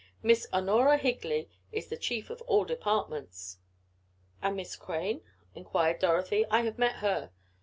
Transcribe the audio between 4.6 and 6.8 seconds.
Crane?" inquired Dorothy. "I have